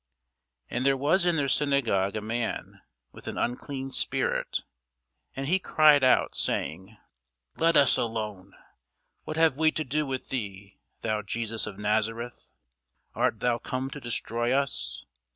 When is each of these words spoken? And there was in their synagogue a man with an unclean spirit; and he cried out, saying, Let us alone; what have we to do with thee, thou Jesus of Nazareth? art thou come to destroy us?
And 0.67 0.83
there 0.83 0.97
was 0.97 1.27
in 1.27 1.35
their 1.35 1.47
synagogue 1.47 2.15
a 2.15 2.21
man 2.21 2.81
with 3.11 3.27
an 3.27 3.37
unclean 3.37 3.91
spirit; 3.91 4.63
and 5.35 5.47
he 5.47 5.59
cried 5.59 6.03
out, 6.03 6.33
saying, 6.35 6.97
Let 7.57 7.75
us 7.77 7.97
alone; 7.99 8.55
what 9.25 9.37
have 9.37 9.57
we 9.57 9.71
to 9.73 9.83
do 9.83 10.07
with 10.07 10.29
thee, 10.29 10.79
thou 11.01 11.21
Jesus 11.21 11.67
of 11.67 11.77
Nazareth? 11.77 12.49
art 13.13 13.41
thou 13.41 13.59
come 13.59 13.91
to 13.91 13.99
destroy 14.01 14.51
us? 14.51 15.05